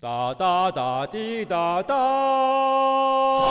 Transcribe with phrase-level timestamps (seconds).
[0.00, 3.48] 哒哒哒滴哒哒。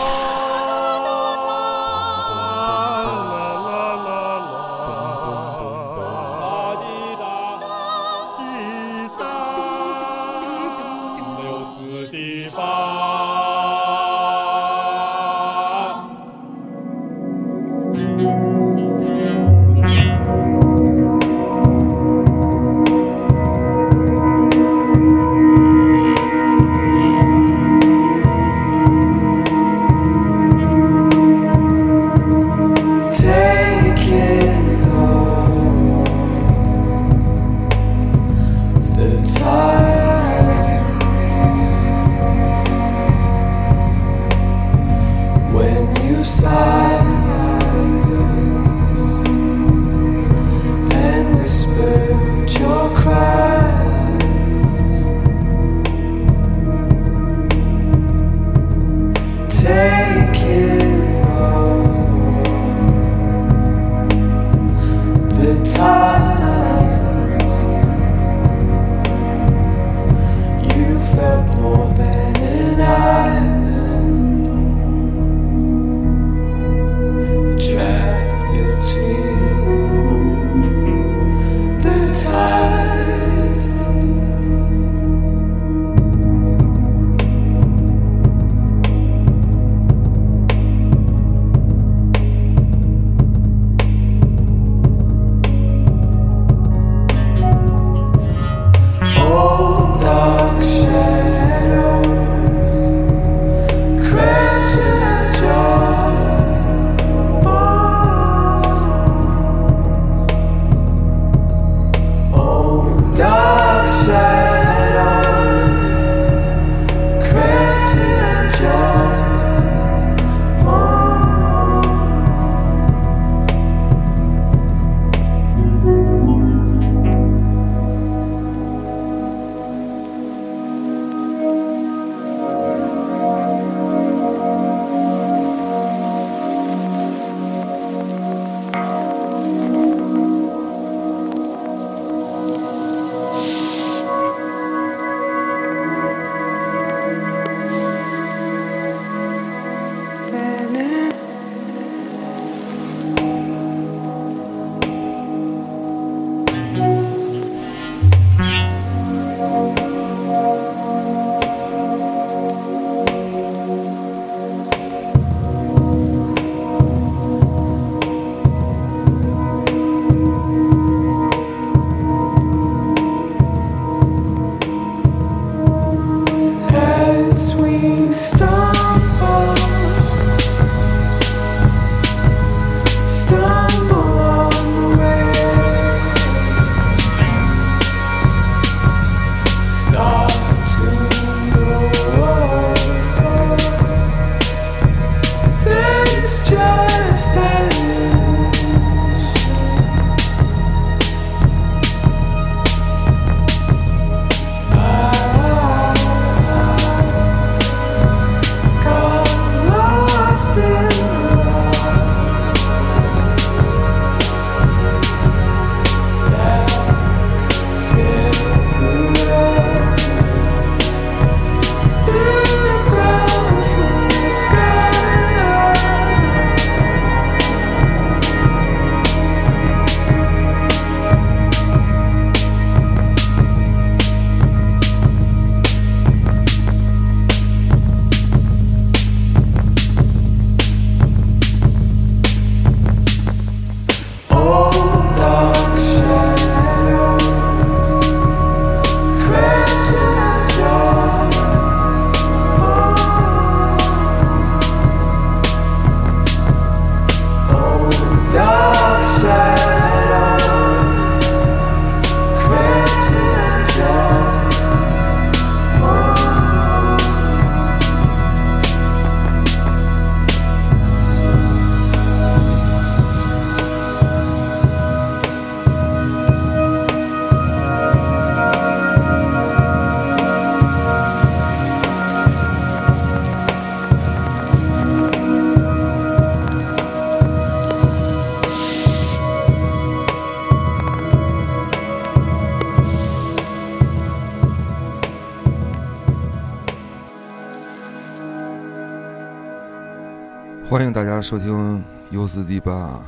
[300.77, 303.01] 欢迎大家收听 U 四 D 八。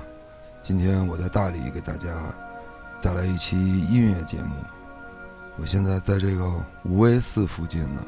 [0.60, 2.10] 今天我在大理给大家
[3.00, 4.56] 带来一期音乐节目。
[5.56, 6.51] 我现在在这个
[6.83, 8.01] 无为寺附近呢，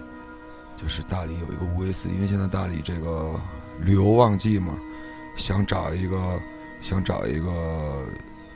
[0.75, 3.39] 就是大理有一个无为寺，因为现在大理这个
[3.81, 4.73] 旅游旺季嘛，
[5.37, 6.41] 想找一个
[6.79, 8.03] 想找一个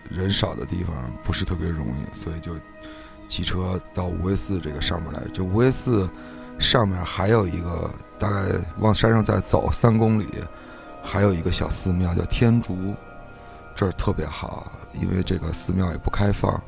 [0.09, 2.51] 人少的地方不是特别容易，所以就
[3.27, 5.21] 骑车到无为寺这个上面来。
[5.31, 6.09] 就无为寺
[6.57, 10.27] 上面还有一个，大概往山上再走三公里。
[11.05, 12.93] 还有一个小寺庙叫天竺，
[13.75, 14.69] 这儿特别好，
[14.99, 16.59] 因为这个寺庙也不开放，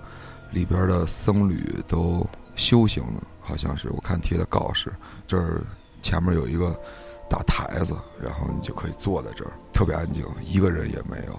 [0.51, 2.25] 里边的僧侣都
[2.55, 4.93] 修行呢，好像是我看贴的告示。
[5.25, 5.61] 这儿
[6.01, 6.79] 前面有一个
[7.27, 11.37] 大台子，然后你就可以坐在这儿，特别安静，一个人也没有，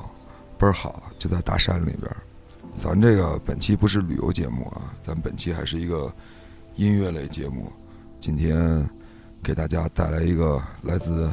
[0.58, 2.10] 倍儿好，就在大山里边。
[2.72, 6.12] 咱这个本期不是旅游节目啊，咱本期还是一个
[6.74, 7.72] 音乐类节目。
[8.20, 8.86] 今天
[9.42, 11.32] 给大家带来一个来自。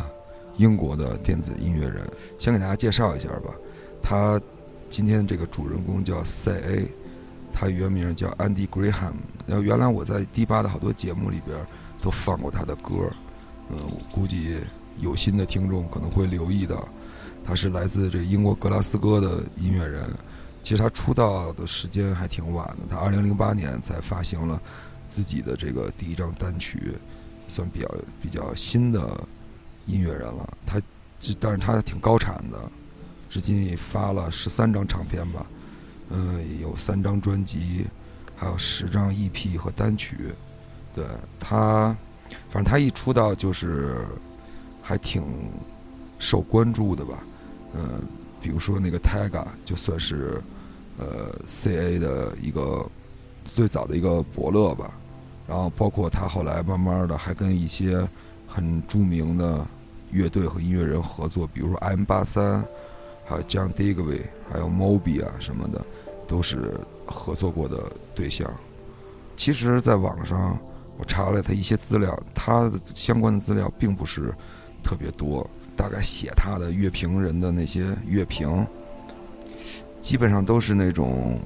[0.58, 2.08] 英国的电子音乐人，
[2.38, 3.54] 先给大家介绍一下吧。
[4.02, 4.40] 他
[4.90, 6.88] 今天这个主人公叫塞 A，
[7.52, 9.14] 他原名叫 Andy Graham。
[9.48, 11.58] 然后原来我在 D 八的好多节目里边
[12.02, 13.10] 都放过他的歌，
[13.72, 13.78] 嗯，
[14.12, 14.58] 估计
[15.00, 16.88] 有心的听众可能会留意到，
[17.44, 20.04] 他是来自这英国格拉斯哥的音乐人。
[20.64, 24.60] 其实他出道的时间还挺晚的，他2008年才发行了
[25.08, 26.94] 自己的这个第一张单曲，
[27.48, 29.24] 算比较比较新的。
[29.88, 30.82] 音乐人了，他，
[31.40, 32.58] 但是他挺高产的，
[33.30, 35.46] 至今也发了十三张唱片吧，
[36.10, 37.86] 嗯，有三张专辑，
[38.36, 40.34] 还有十张 EP 和单曲，
[40.96, 41.06] 对
[41.40, 41.96] 他，
[42.50, 44.06] 反正他一出道就是
[44.82, 45.24] 还挺
[46.18, 47.24] 受关注的吧，
[47.76, 48.02] 嗯，
[48.42, 50.42] 比如说那个 Tega 就算是
[50.98, 52.90] 呃 CA 的一个
[53.54, 54.92] 最早的一个伯乐吧，
[55.48, 58.08] 然后包括他后来慢慢的还跟一些
[58.48, 59.68] 很著名的。
[60.16, 62.64] 乐队和音乐人合作，比如说 M 八三，
[63.26, 65.86] 还有 John Digby，还有 Moby 啊什么的，
[66.26, 68.50] 都是合作过的对象。
[69.36, 70.58] 其实，在网上
[70.98, 74.34] 我查了他一些资料，他的相关的资料并不是
[74.82, 75.46] 特别多。
[75.78, 78.66] 大概写他的乐评人的那些乐评，
[80.00, 81.38] 基本上都是那种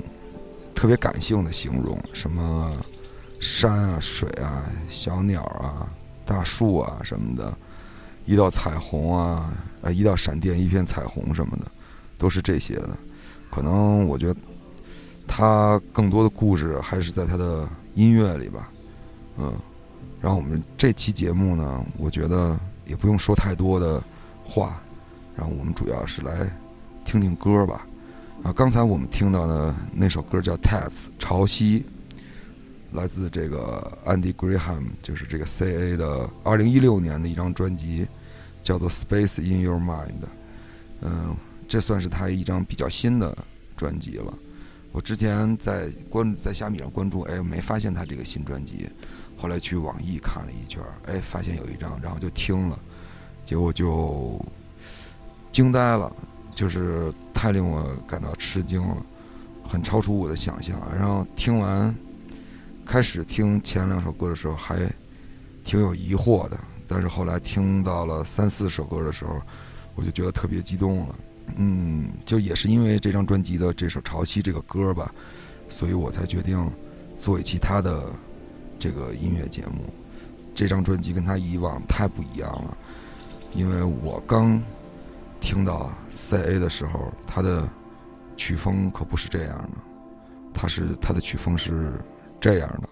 [0.76, 2.72] 特别感性的形容，什么
[3.40, 5.90] 山啊、水啊、小鸟啊、
[6.24, 7.58] 大树啊什么的。
[8.30, 11.66] 一道彩虹啊，呃，一道闪电，一片彩虹什么的，
[12.16, 12.96] 都是这些的。
[13.50, 14.40] 可能我觉得
[15.28, 18.70] 他更多的故事还是在他的音乐里吧，
[19.40, 19.52] 嗯。
[20.22, 22.56] 然后我们这期节目呢，我觉得
[22.86, 24.00] 也不用说太多的
[24.44, 24.80] 话，
[25.36, 26.48] 然后我们主要是来
[27.06, 27.88] 听听歌吧。
[28.44, 31.82] 啊，刚才我们听到的那首歌叫《Tats》潮汐，
[32.92, 38.08] 来自这个 Andy Graham，就是这个 C.A 的二零一六年的一张专辑。
[38.70, 40.10] 叫做《Space in Your Mind》，
[41.02, 41.36] 嗯，
[41.68, 43.36] 这算是他一张比较新的
[43.76, 44.32] 专辑了。
[44.92, 48.88] 我之前在关在虾米上关注，哎，没发现他这个新专辑。
[49.40, 52.78] 后来去网易看了一圈，哎，发现有一张，然后就听了，
[53.44, 54.40] 结果就
[55.52, 56.16] 惊呆了，
[56.54, 58.98] 就是太令我感到吃惊了，
[59.64, 60.80] 很超出我的想象。
[60.96, 61.96] 然后听完，
[62.86, 64.78] 开始听前两首歌的时候还
[65.64, 66.60] 挺有疑惑的。
[66.90, 69.40] 但是后来听到了三四首歌的时候，
[69.94, 71.16] 我就觉得特别激动了。
[71.56, 75.14] 嗯，就也是因为这张专辑的这首《潮汐》这个歌吧，
[75.70, 76.70] 所以我才决定
[77.18, 78.04] 做一期他的
[78.80, 79.86] 这个音乐节目。
[80.56, 82.78] 这张专辑跟他以往太不一样了，
[83.54, 84.62] 因为我刚
[85.40, 87.68] 听到 C.A 的时候，他的
[88.36, 89.78] 曲风可不是这样的，
[90.54, 91.94] 他是他的曲风是
[92.42, 92.90] 这样的。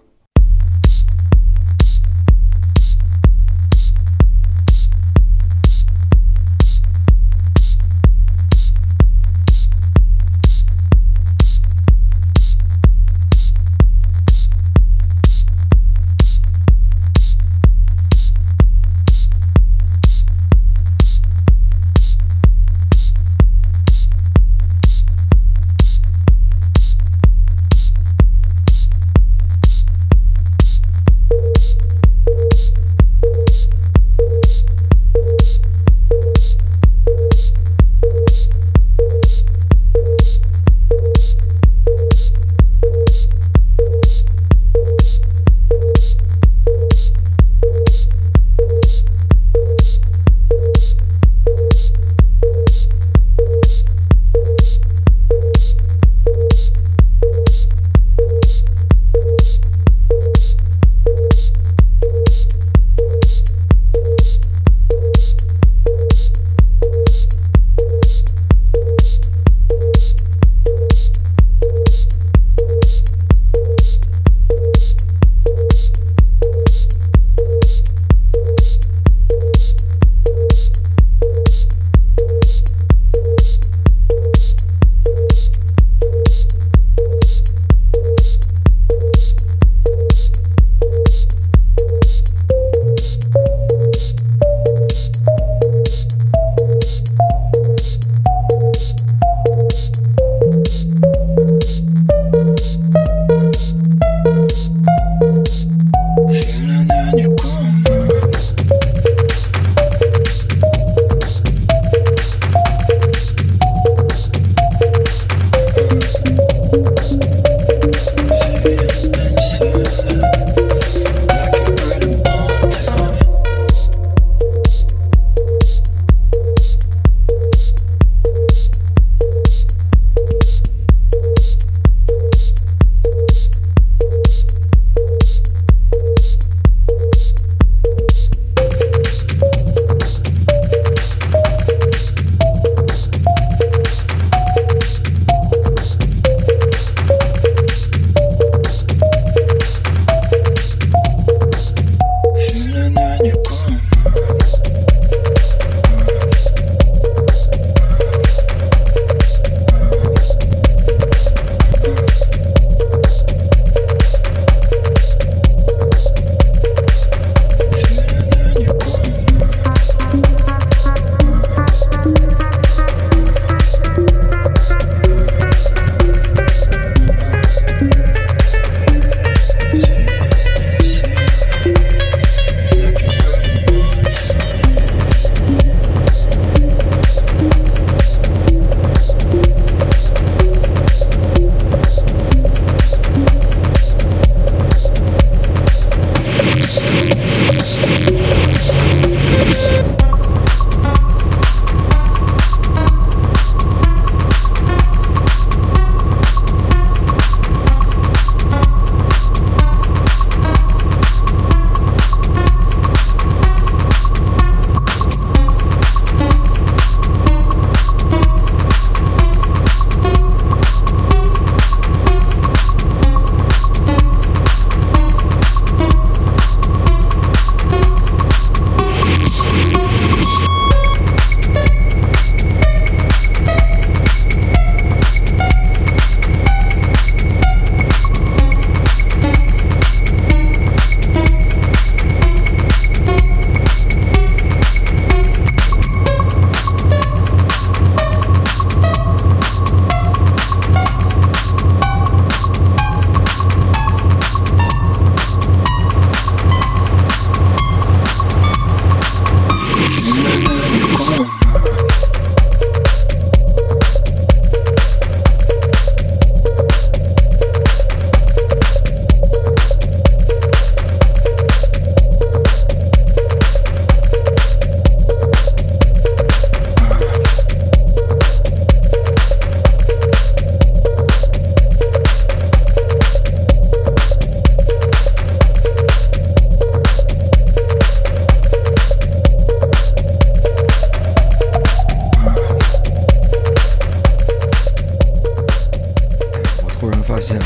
[296.87, 297.37] 突然发现，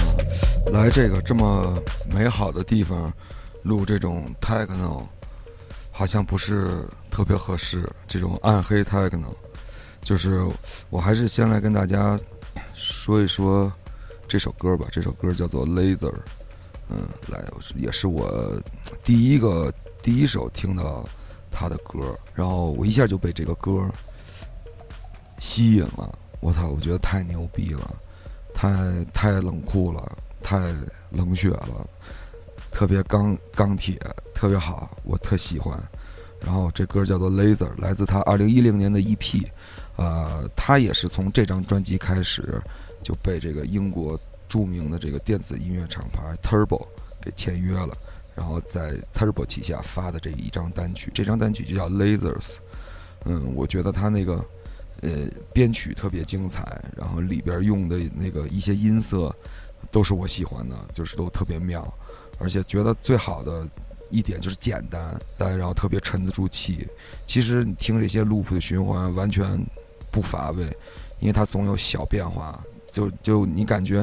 [0.71, 1.75] 来这个这么
[2.12, 3.12] 美好的地方
[3.63, 5.01] 录这种 techno，
[5.91, 7.89] 好像不是特别合适。
[8.07, 9.33] 这种暗黑 techno，
[10.03, 10.48] 就是
[10.91, 12.19] 我还是先来跟大家
[12.75, 13.74] 说一说
[14.27, 14.86] 这首歌吧。
[14.91, 16.12] 这首歌叫做《Laser》，
[16.89, 17.43] 嗯，来
[17.75, 18.62] 也是我
[19.03, 21.03] 第一个第一首听到
[21.50, 23.89] 他的歌，然后我一下就被这个歌
[25.39, 26.19] 吸引了。
[26.41, 27.95] 我操，我觉得太牛逼了，
[28.53, 30.17] 太太冷酷了。
[30.43, 30.74] 太
[31.12, 31.88] 冷血了，
[32.72, 33.96] 特别钢钢铁，
[34.34, 35.79] 特别好，我特喜欢。
[36.43, 39.46] 然后这歌叫做《Laser》，来自他二零一零年的 EP。
[39.98, 42.60] 呃，他也是从这张专辑开始
[43.03, 46.88] 就被这个英国著名的这个电子音乐厂牌 Turbo
[47.22, 47.96] 给签约了，
[48.34, 52.34] 然后在 Turbo 旗下发的这一张单曲，这张单曲就叫《Lasers》。
[53.25, 54.43] 嗯，我觉得他那个
[55.01, 59.36] 呃编曲特别精彩，然后里边用的那个一些音色。
[59.89, 61.91] 都是我喜欢的，就是都特别妙，
[62.39, 63.67] 而且觉得最好的
[64.10, 66.88] 一点就是简单，但然后特别沉得住气。
[67.25, 69.60] 其实你听这些 loop 的循环完全
[70.10, 70.63] 不乏味，
[71.20, 72.63] 因为它总有小变化。
[72.89, 74.01] 就就你感觉，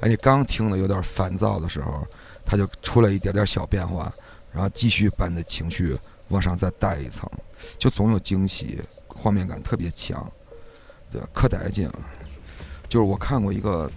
[0.00, 2.04] 哎，你刚听的有点烦躁的时候，
[2.44, 4.12] 它就出来一点点小变化，
[4.50, 5.96] 然后继续把你的情绪
[6.28, 7.30] 往上再带一层，
[7.78, 8.80] 就总有惊喜，
[9.20, 10.30] 画面感特别强，
[11.10, 11.98] 对，可带劲了。
[12.88, 13.90] 就是我看过一个。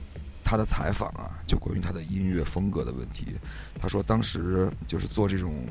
[0.46, 3.28] 他的采访啊，就关于他的音乐风格的问题。
[3.82, 5.66] 他说，当时就是做这种，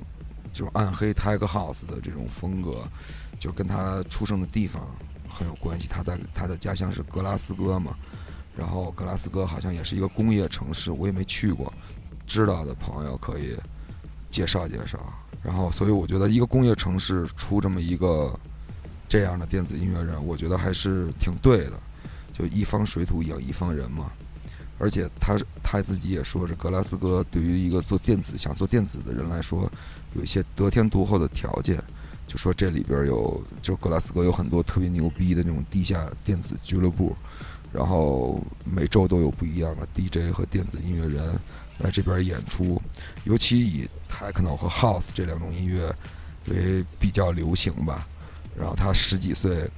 [0.50, 2.82] 这种暗黑 tech house 的这种风格，
[3.38, 4.82] 就跟他出生的地方
[5.28, 5.87] 很有关系。
[5.87, 7.94] 他在他的家乡是格拉斯哥嘛，
[8.56, 11.71] 然后格拉斯哥好像也是一个工业城市，我也没去过。
[12.26, 13.54] 知道的朋友可以
[14.30, 14.99] 介绍介绍。
[15.42, 18.37] 然后，所以我觉得一个工业城市出这么一个
[19.12, 21.73] 这样的电子音乐人，我觉得还是挺对的。
[22.33, 24.11] 就一方水土养一方人嘛。
[24.78, 29.71] 而且他他自己也说，是格拉斯哥对于一个做电子想做电子的人来说，
[30.14, 31.78] 有一些得天独厚的条件。
[32.26, 37.14] 就说这里边有，就格拉斯哥有很多特别牛逼的那种地下电子俱乐部，
[37.71, 41.38] 然后每周都有不一样的 DJ 和电子音乐人
[41.76, 42.81] 来这边演出，
[43.25, 45.95] 尤其以 techno 和 house 这两种音乐
[46.47, 48.09] 为比较流行吧。
[48.56, 49.68] 然后他十几岁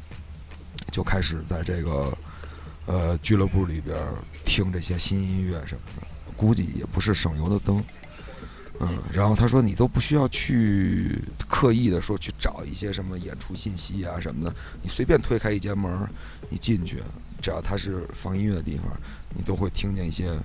[0.91, 2.17] 就开始在这个
[2.87, 3.97] 呃俱乐部里边
[4.45, 7.83] 听这些新音乐什么的，估计也不是省油的灯。
[8.81, 11.17] 嗯，然后他说你都不需要去
[11.49, 14.53] 刻意的说去找一些什么演出信息啊什么的，
[14.83, 16.09] 你随便推开一间门，
[16.49, 17.01] 你进去，
[17.41, 18.87] 只要它是放音乐的地方，
[19.33, 20.37] 你都会听见一些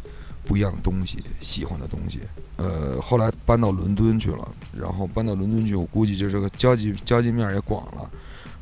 [0.50, 2.22] 不一样的东西，喜欢的东西。
[2.58, 8.10] 呃，后来搬到伦敦去了，然后搬到伦敦去，我估计就这个交际交际面也广了，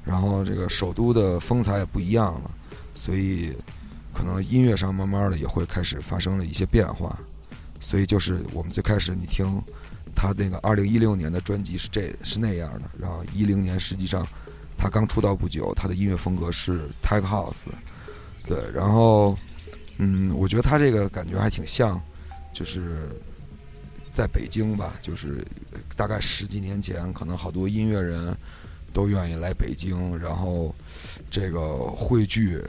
[0.04, 2.52] 然后这个首都的风采也不一样了，
[2.94, 3.54] 所以
[4.14, 7.18] 可能音乐上慢慢的也会开始发生了一些变化。
[7.80, 9.46] 所以就是我们最开始你听
[10.14, 14.28] 他那个二零一六年的专辑是这是那样的，然后一零年实际上
[14.78, 17.64] 他刚出道不久，他的音乐风格是 tech house，
[18.46, 19.38] 对，然后
[19.98, 22.02] 嗯，我觉得他这个感觉还挺像，
[22.54, 23.10] 就是
[24.14, 25.46] 在北京吧，就是
[25.96, 28.36] 大概十几年前，可能好多音乐人
[28.94, 30.74] 都愿意来北京，然后
[31.30, 32.62] 这个汇聚，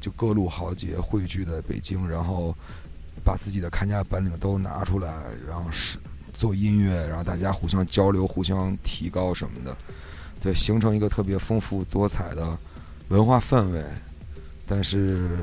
[0.00, 2.54] 就各路豪杰汇聚在北京，然后。
[3.24, 5.96] 把自己的看家本领都拿出来，然后是
[6.32, 9.76] 做音乐，然后大家互相交流、互相提高什么的，
[10.40, 12.58] 对，形成一个特别丰富多彩的
[13.10, 13.84] 文化氛围。
[14.66, 15.38] 但是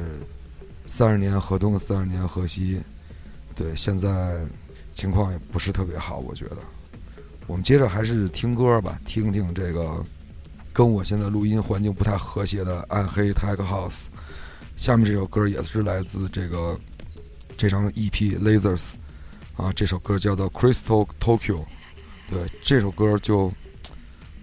[0.90, 2.82] 三十年河东，三十年河西，
[3.56, 4.44] 对，现在
[4.92, 6.58] 情况也不是特别好，我觉得。
[7.46, 10.04] 我们接着还是听歌吧，听听这个
[10.74, 14.06] 跟我现在录音环境不太和谐的暗黑 Tech House。
[14.76, 16.78] 下面这首歌也是来自这个。
[17.56, 18.94] 这张 EP Lasers，
[19.58, 21.66] 啊，这首歌叫做 Crystal Tokyo，
[22.30, 23.52] 对，这首歌就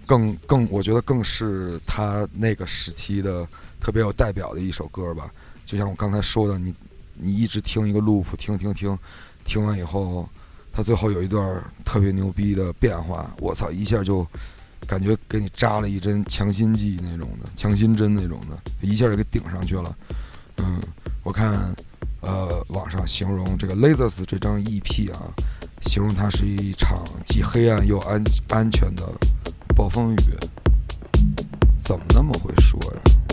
[0.05, 3.43] 更更，我觉得更是他那个时期的
[3.81, 5.31] 特别有代表的一首歌吧。
[5.67, 6.73] 就像我刚才说的，你
[7.13, 8.97] 你一直听一个 loop，听听听，
[9.43, 10.27] 听完以后，
[10.71, 14.25] 他最后有一段特别牛逼的变化，我操，一下就
[14.87, 19.93] 感觉给你扎了一针强心剂那种的，强心针那种的，一下就给顶上去了。
[20.55, 20.79] 嗯，
[21.23, 21.75] 我看。
[22.19, 25.31] 呃，网上形容这个 Lasers 这张 EP 啊，
[25.81, 29.07] 形容它是一场既黑暗又安安全的
[29.75, 30.17] 暴风雨，
[31.79, 33.26] 怎么那么会说呀？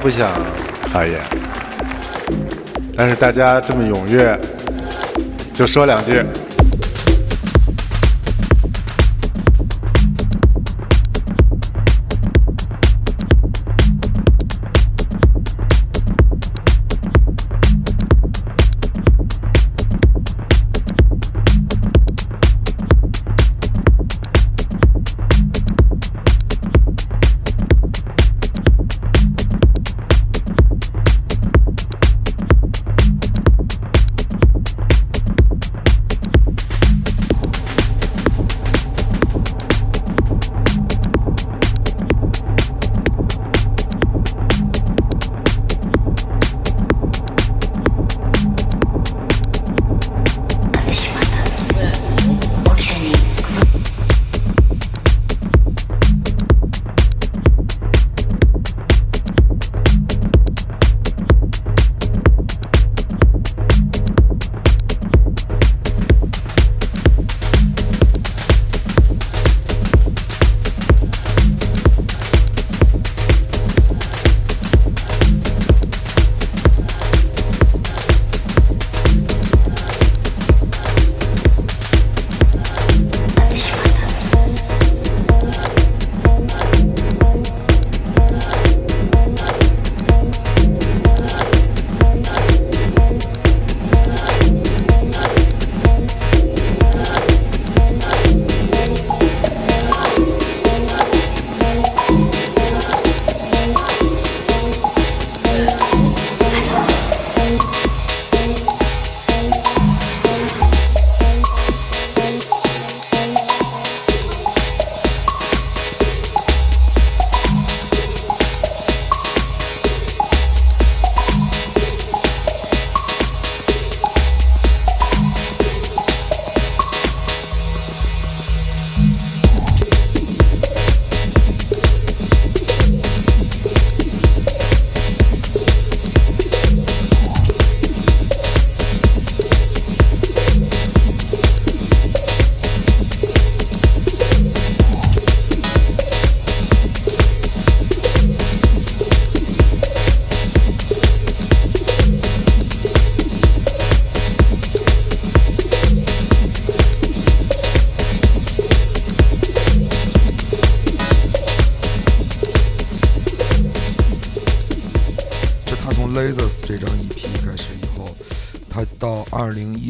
[0.00, 0.30] 不想
[0.92, 1.20] 发言，
[2.96, 4.38] 但是大家这么踊跃，
[5.54, 6.24] 就说两句。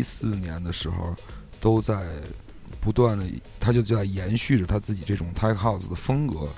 [0.01, 1.15] 一四年的时候，
[1.61, 2.07] 都在
[2.81, 3.25] 不断的，
[3.61, 6.49] 他就在延续着他自己这种 Tech House 的风格，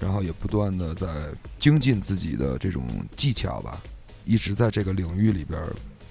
[0.00, 1.06] 然后也不断的在
[1.58, 2.82] 精进自己的这种
[3.16, 3.80] 技巧吧，
[4.24, 5.62] 一直在这个领域里边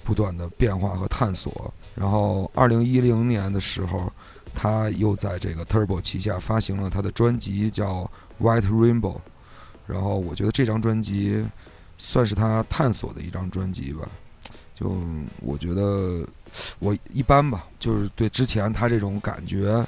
[0.04, 1.74] 不断的变化和探索。
[1.96, 4.12] 然后二零一零年的时候，
[4.54, 8.08] 他又在这个 Turbo 旗下发行了他的专辑叫
[8.40, 9.18] White Rainbow，
[9.86, 11.44] 然后我觉得这张专辑
[11.98, 14.08] 算是他探索的一张专辑吧。
[14.74, 14.94] 就
[15.40, 16.26] 我觉得
[16.78, 19.86] 我一般吧，就是对之前他这种感觉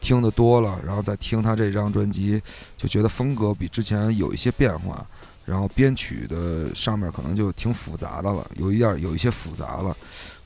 [0.00, 2.40] 听得多了，然后再听他这张专辑，
[2.76, 5.06] 就觉得风格比之前有一些变化，
[5.44, 9.96] 然后编曲的上面可能就挺复杂的了，有一点有一些复杂了。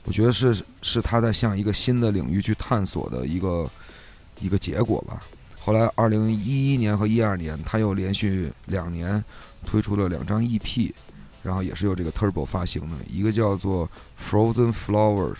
[0.03, 3.67] 我觉得是是他在向一个新的领域去探索的一个
[4.39, 5.19] 一个结果吧。
[5.59, 9.23] 后来二零一一年和一二年，他又连续两年
[9.65, 10.93] 推出了两张 EP，
[11.41, 13.89] 然后也是由这个 Turbo 发行的，一个叫做
[14.21, 15.37] Frozen Flowers，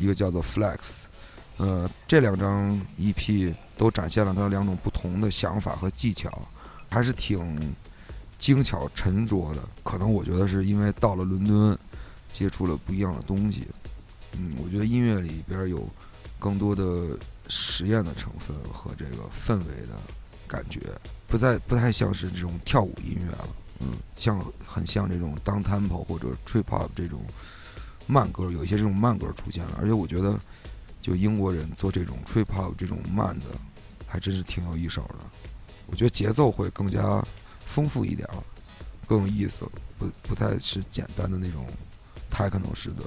[0.00, 1.04] 一个叫做 Flex。
[1.58, 6.48] 呃，这两张 EP 都展现了他两种不同的想法和技巧，
[6.88, 7.74] 还是挺
[8.38, 9.62] 精巧沉着的。
[9.84, 11.78] 可能我觉得是因为到了伦敦，
[12.32, 13.68] 接触了不一样的东西。
[14.32, 15.86] 嗯，我觉得音乐里边有
[16.38, 17.08] 更多的
[17.48, 20.00] 实验的成分和这个氛围的
[20.48, 20.80] 感觉，
[21.26, 23.48] 不再不太像是这种跳舞音乐了。
[23.80, 27.20] 嗯，像很像这种 down tempo 或者 trip hop 这种
[28.10, 29.78] 慢歌，有一些这种慢歌出现了。
[29.80, 30.38] 而且我觉得，
[31.00, 33.46] 就英国人做这种 trip hop 这种慢的，
[34.06, 35.24] 还真是挺有一手的。
[35.86, 37.24] 我觉得节奏会更加
[37.64, 38.36] 丰富一点儿，
[39.06, 39.64] 更有意思，
[39.98, 41.66] 不不太是简单的那种
[42.32, 43.04] techno 式的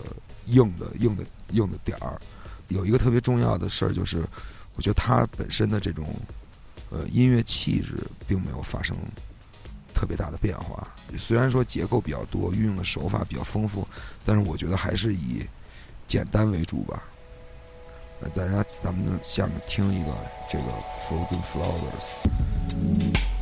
[0.48, 2.20] 硬的硬的硬的点儿。
[2.70, 4.26] 有一个特别重要的事儿就是，
[4.76, 6.16] 我觉得它本身的这种
[6.90, 8.98] 呃音乐气质并没有发生
[9.94, 10.88] 特别大的变化。
[11.18, 13.88] 虽然说结构比较多，运用的手法比较丰富，
[14.26, 15.46] 但是我觉得还是以
[16.08, 17.04] 简单为主吧。
[18.20, 20.12] 那大家咱们下面听一个
[20.50, 20.66] 这个
[21.08, 23.33] Frozen Flowers。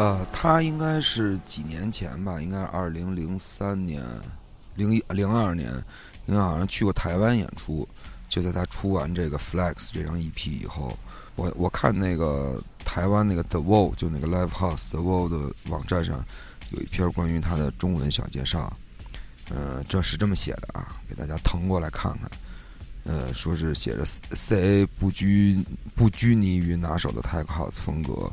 [0.00, 4.02] 呃，他应该是几年前吧，应该是二零零三年、
[4.74, 5.70] 零一零二年，
[6.24, 7.86] 因为好像去过台湾演出。
[8.26, 10.98] 就在他出完这个《Flex》这张 EP 以后，
[11.36, 16.24] 我我看那个台湾那个 The Wall 就那个 Live House The Wall 的网站上
[16.70, 18.72] 有一篇关于他的中文小介绍，
[19.50, 22.30] 呃，这是这么写的啊，给大家腾过来看看。
[23.04, 25.58] 呃，说是写着 C.A 不拘
[25.96, 28.30] 不拘泥于拿手的 Tech House 风格，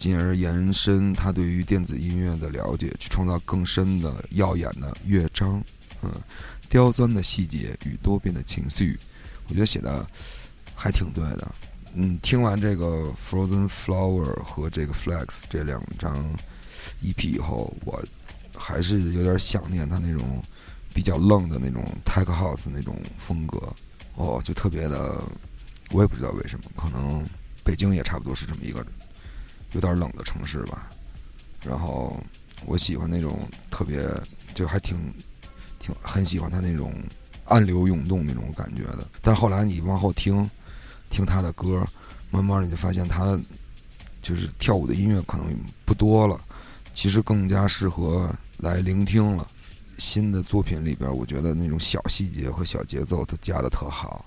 [0.00, 5.62] 进而延伸他对于电子音乐的了解，去创造更深的耀眼的乐章，
[6.00, 6.10] 嗯，
[6.70, 8.98] 刁钻的细节与多变的情绪。
[9.46, 10.06] 我觉得写的
[10.74, 11.54] 还挺对的。
[11.92, 16.16] 嗯，听完这个《Frozen Flower》和这个《Flex》这两张
[17.02, 18.02] EP 以后，我
[18.56, 20.42] 还是有点想念他那种
[20.94, 23.60] 比较愣的那种 Tech House 那种风格。
[24.14, 25.22] 哦，就特别的，
[25.90, 27.22] 我也不知道为什么，可能
[27.62, 28.86] 北京也差不多是这么一个
[29.72, 30.90] 有点冷的城市吧。
[31.64, 32.18] 然后
[32.64, 33.38] 我喜欢那种
[33.70, 34.08] 特别，
[34.54, 34.98] 就还挺
[35.78, 36.92] 挺很喜欢他那种。
[37.46, 40.48] 暗流涌动那种感觉的，但后来你往后听，
[41.10, 41.84] 听他的歌，
[42.30, 43.36] 慢慢你就发现他
[44.22, 45.52] 就是跳舞的音乐可能
[45.84, 46.40] 不多了，
[46.94, 49.44] 其实更加适合来聆听了。
[49.98, 54.24] 新的作品里边，我觉得那种小细节和小节奏都加的特好。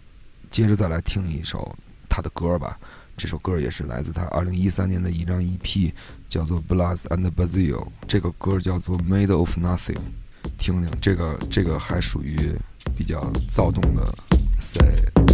[0.51, 1.73] 接着再来听一首
[2.09, 2.77] 他的歌吧，
[3.17, 5.91] 这首歌也是来自他二零一三年的一张 EP，
[6.27, 7.75] 叫做《Blast and Bazil》，
[8.07, 9.93] 这个歌叫做《Made of Nothing》，
[10.57, 12.37] 听听这个，这个还属于。
[12.97, 14.13] 比较躁动的
[14.59, 15.32] say。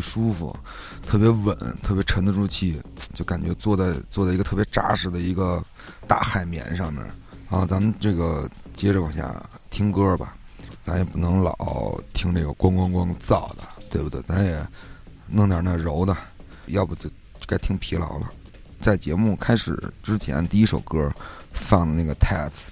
[0.00, 0.56] 舒服，
[1.06, 2.80] 特别稳，特别沉得住气，
[3.12, 5.62] 就感觉坐在坐在一个特别扎实的一个
[6.08, 7.04] 大海绵上面。
[7.50, 9.34] 啊，咱们这个接着往下
[9.70, 10.36] 听歌吧，
[10.84, 14.22] 咱也不能老听这个咣咣咣造的，对不对？
[14.22, 14.64] 咱也
[15.26, 16.16] 弄点那柔的，
[16.66, 17.10] 要不就
[17.46, 18.32] 该听疲劳了。
[18.80, 21.12] 在节目开始之前，第一首歌
[21.52, 22.68] 放的那个 Tats，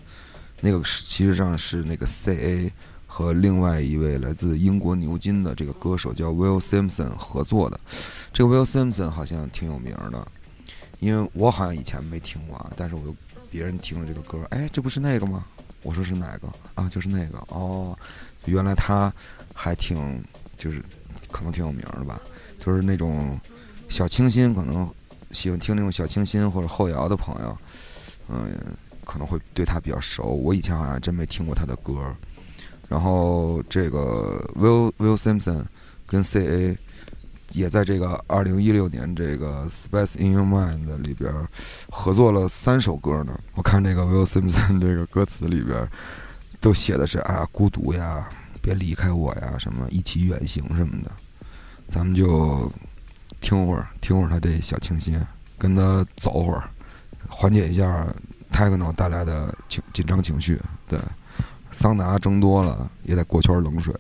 [0.61, 2.71] 那个是其实上是那个 CA
[3.09, 7.81] 和另外一位来自英国牛津的这个歌手叫 Will Simpson 合作的。
[8.33, 10.25] 这个 Will Simpson 好像挺有名的，
[11.01, 13.17] 因为我好像以前没听过啊，但是我又。
[13.51, 15.47] 别人听了这个歌，哎，这不是那个吗？
[15.83, 16.87] 我说是哪个啊？
[16.87, 17.99] 就是那个哦，
[18.45, 19.11] 原来他
[19.55, 20.23] 还挺，
[20.55, 20.85] 就是
[21.31, 22.21] 可能挺有名的吧。
[22.59, 23.41] 就是那种
[23.89, 24.87] 小清新，可能
[25.31, 27.59] 喜欢听那种小清新或者后摇的朋友，
[28.29, 28.53] 嗯，
[29.07, 30.25] 可能会对他比较熟。
[30.25, 32.15] 我以前好像真没听过他的歌。
[32.89, 35.65] 然后这个 Will Will Simpson
[36.07, 36.77] 跟 CA。
[37.55, 41.33] 也在这个二零一六年这个《Space in Your Mind》里边
[41.89, 43.41] 合作了三首歌呢。
[43.55, 45.89] 我看这个 Will Simpson 这个歌词里边
[46.61, 48.29] 都写的是啊，孤独呀，
[48.61, 51.11] 别离开我呀，什么一起远行什么的。
[51.89, 52.71] 咱们就
[53.41, 55.19] 听会儿，听会儿他这小清新，
[55.57, 56.69] 跟他走会儿，
[57.31, 58.07] 缓解一下
[58.53, 60.61] techno 带来的情紧张情绪。
[60.87, 61.01] 对，
[61.71, 63.95] 桑拿蒸多了也得过圈冷水。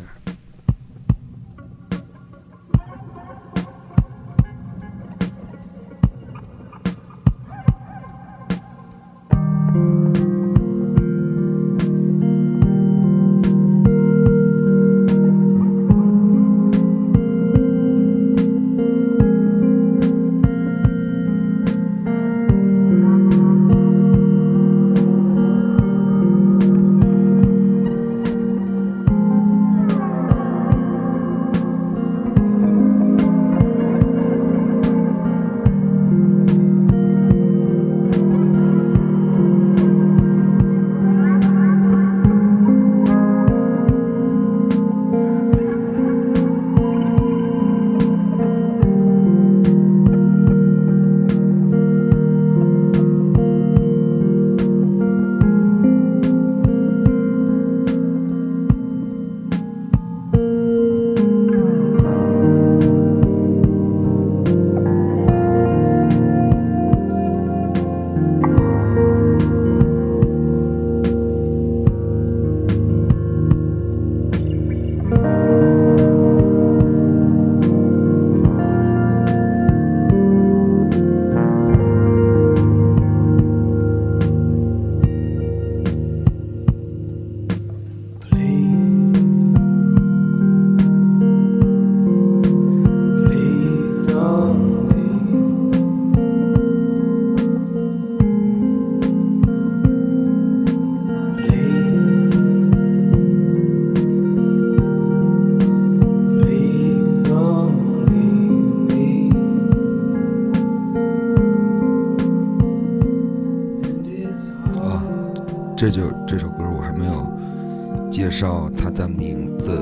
[115.78, 119.78] 这就这首歌我还没有介绍它的名字，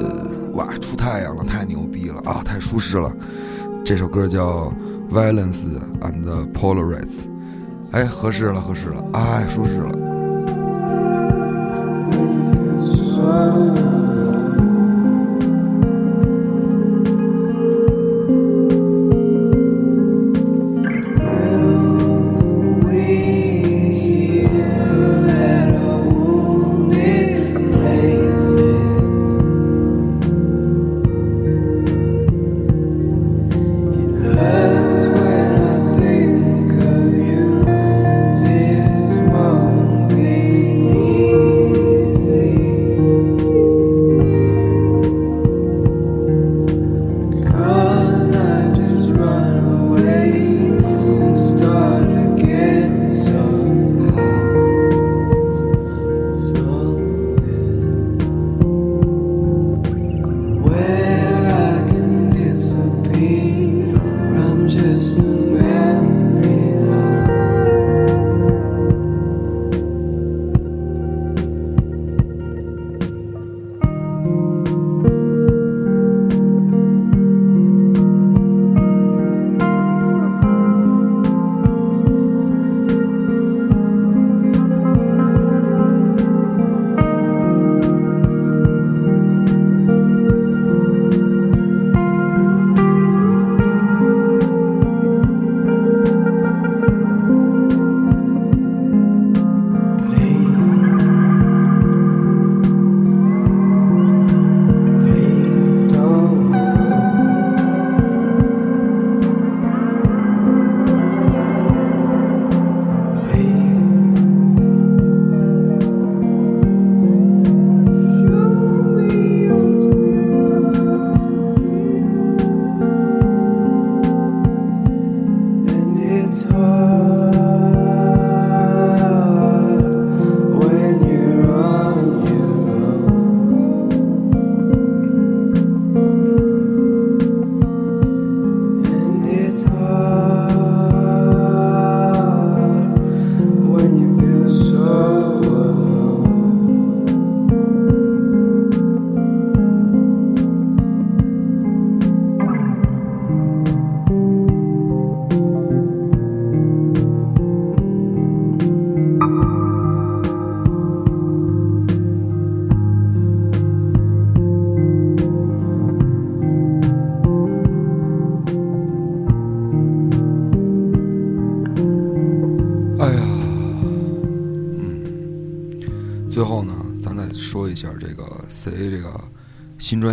[0.52, 3.10] 哇，出太阳了，太牛逼了啊，太舒适了。
[3.82, 4.70] 这首歌叫
[5.10, 5.64] 《Violence
[6.02, 7.22] and Polarize》，
[7.92, 9.90] 哎，合适了，合适了，哎，舒适了。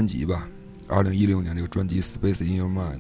[0.03, 0.49] 专辑吧。
[0.89, 2.97] 二零一六年这个专辑《Space in Your Mind》，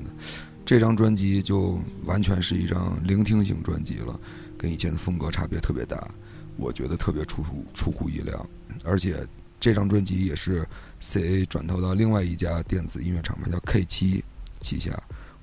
[0.63, 4.17] 这张专辑就完全是一张聆听型专辑了，
[4.57, 6.09] 跟以前的风格差别特别大，
[6.55, 8.47] 我觉得特别出乎出乎意料。
[8.85, 9.27] 而且
[9.59, 10.65] 这张专辑也是
[11.01, 14.23] CA 转投到另外一家电子音乐厂牌叫 K 七
[14.61, 14.91] 旗下。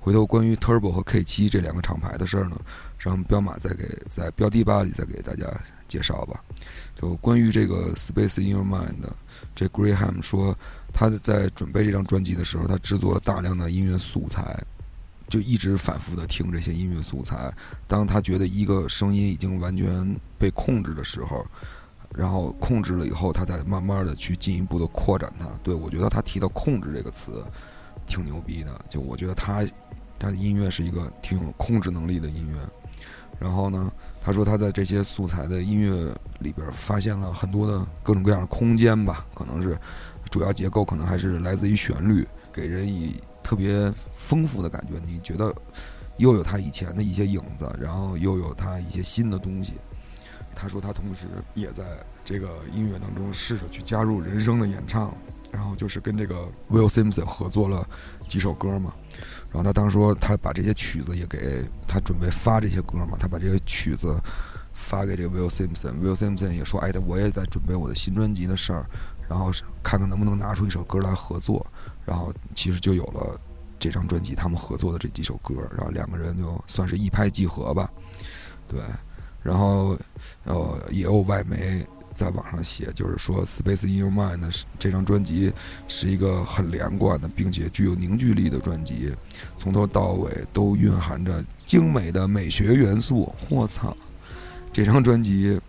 [0.01, 2.57] 回头关于 Turbo 和 K 七这两个厂牌的事儿呢，
[2.99, 5.47] 让彪马再给在标题吧里再给大家
[5.87, 6.43] 介绍吧。
[7.01, 9.03] 就关于这个《Space in Your Mind》，
[9.55, 10.57] 这 Graham 说。
[10.93, 14.61] 他在准备这张专辑的时候，他制作了大量的音乐素材，
[15.29, 17.49] 就一直反复的听这些音乐素材。
[17.87, 21.47] 当他觉得一个声音已经完全被控制的时候，
[22.13, 25.47] 然后控制了以后，他再慢慢的去进一步的扩展它。
[25.63, 27.45] 对我觉得他提到“控制”这个词，
[28.05, 28.85] 挺牛逼的。
[28.89, 29.63] 就我觉得他
[30.21, 32.59] 他的音乐是一个挺有控制能力的音乐。
[33.41, 39.77] 然后呢，他说他在这些素材的音乐里边发现了很多的各种各样的空间吧，可能是。
[40.31, 44.93] 主要结构可能还是来自于旋律，给人以特别丰富的感觉。
[45.05, 45.53] 你觉得
[46.19, 49.75] 又有他以前的一些影子，然后又有他一些新的东西。
[50.55, 51.83] 他说他同时也在
[52.25, 55.13] 这个音乐当中试着去加入人声的演唱，
[55.51, 57.85] 然后就是跟这个 Will Simpson 合作了
[58.29, 58.95] 几首歌嘛。
[59.53, 64.17] 然后他当时说他把这些曲子也给他准备发这些歌嘛，他把这些曲子
[64.73, 65.95] 发给这个 Will Simpson。
[66.01, 68.87] Will Simpson 也说：“哎，我也在准备我的新专辑的事儿。”
[69.29, 71.65] 然后看看能不能拿出一首歌来合作，
[72.05, 73.41] 然后其实就有了
[73.79, 77.89] 这张专辑，他们合作的这几首歌，然后两个人就算是一拍即合吧，
[78.67, 78.81] 对。
[79.43, 79.97] 然后
[80.45, 84.41] 呃，也有外媒在网上写，就是说《Space in Your Mind》
[84.79, 85.53] 这张专辑
[85.89, 89.15] 是一个很连贯的，并且具有凝聚力的专辑，
[89.59, 93.35] 从头到尾都蕴含着精美的美学元素。
[93.49, 93.97] 我操，
[94.73, 95.61] 这张专辑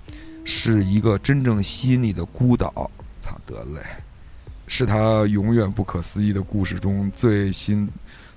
[0.44, 2.90] 是一个真正吸引你的孤岛。
[3.22, 3.82] 操得嘞，
[4.66, 7.88] 是他永远不可思议的故事中最新、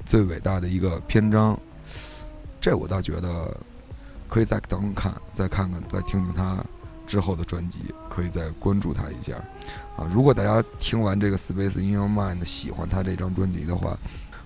[0.05, 1.59] 最伟大的一个篇章。
[2.61, 3.57] 这我倒觉得
[4.29, 6.63] 可以再等等看，再看看，再听听他
[7.15, 9.35] 之后的专辑，可以再关注他一下。
[9.97, 13.97] 啊，如果大家听完这个《Space in Your Mind》喜欢他这张专辑的话，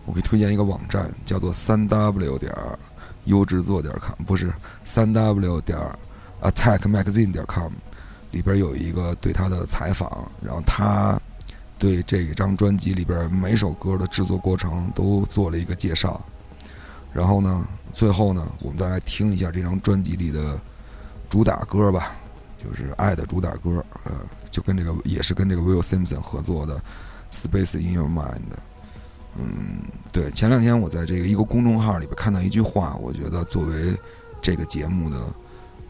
[0.04, 2.78] 我可以推荐一个网站，叫做三 W 点儿
[3.24, 4.52] 优质作点 com，不是
[4.84, 5.98] 三 W 点儿
[6.42, 7.72] Attack Magazine 点 com。
[8.32, 11.18] 里边有一个对他的采访，然后他
[11.78, 16.20] 对这张专辑里边每首歌的制作过程都做了一个介绍。
[17.14, 20.60] 然后呢，最后呢，我们再来听一下这张专辑里的
[21.30, 22.14] 主打歌吧，
[22.62, 23.70] 就是《爱的主打歌》，
[24.04, 24.12] 呃，
[24.50, 26.76] 就跟这个也是跟这个 Will Simpson 合作的
[27.32, 28.34] 《Space in Your Mind》。
[29.36, 29.82] 嗯，
[30.12, 33.96] 对，前两天我在这个一个公众号里边看到一句话，我觉得作为
[34.42, 35.16] 这个节目的。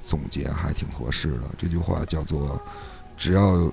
[0.01, 1.43] 总结还挺合适的。
[1.59, 2.59] 这句话叫做
[3.14, 3.71] ：“只要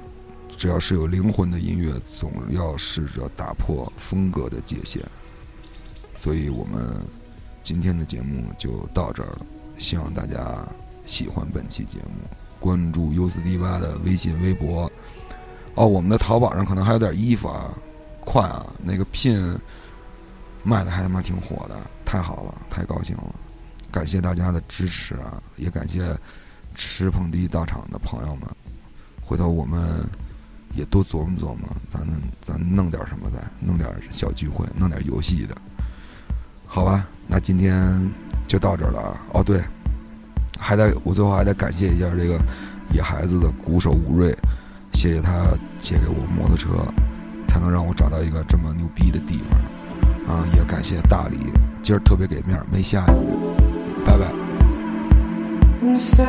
[0.58, 5.02] 只要是有灵魂的音乐，总要试着打破风格的界限。”
[6.14, 7.00] 所以，我们
[7.64, 9.46] 今天的节目就到这儿了。
[9.78, 10.68] 希望大家
[11.06, 12.28] 喜欢本期节目，
[12.60, 14.92] 关注 U 四 D 八的微信、微博。
[15.76, 17.74] 哦，我们的淘宝上可能还有点衣服啊，
[18.22, 18.66] 快啊！
[18.82, 19.58] 那个 pin
[20.64, 21.76] 卖的还他妈挺火的，
[22.06, 23.36] 太好了，太高兴了。
[23.92, 26.18] 感谢大家的支持啊，也感谢
[26.76, 28.50] 吃捧地到场的朋友们。
[29.22, 30.08] 回头我们
[30.76, 32.08] 也多琢磨琢磨，咱
[32.42, 35.56] 咱弄点什么，再弄点小聚会，弄点游戏的，
[36.66, 37.08] 好吧？
[37.28, 38.12] 那今天
[38.48, 39.22] 就到这儿了啊。
[39.34, 39.62] 哦，对，
[40.60, 42.40] 还得我最后还得感谢一下这个
[42.92, 44.36] 野孩子的鼓手吴瑞，
[44.94, 45.46] 谢谢他
[45.78, 46.70] 借给我摩托车，
[47.46, 50.46] 才能让我找到一个这么牛逼的地方啊！
[50.56, 51.38] 也感谢大理，
[51.82, 53.12] 今儿特别给面，没下雨。
[54.06, 54.34] 拜拜。
[55.96, 56.26] so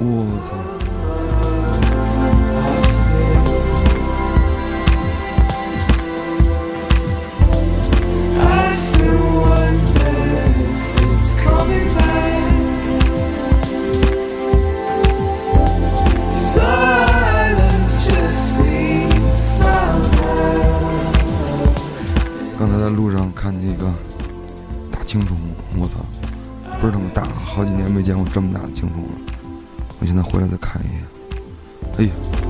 [0.00, 0.54] 我操！
[22.56, 23.92] 刚才在路上看见一个
[24.90, 25.36] 大青虫，
[25.76, 25.98] 我操，
[26.80, 29.37] 倍儿他妈大，好几年没见过这么大的青虫了。
[30.00, 31.04] 我现在回来再看一眼，
[31.98, 32.47] 哎呀！